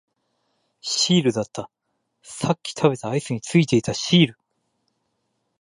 [0.81, 1.69] シールだった、
[2.23, 4.37] さっき食べたアイスについていたシール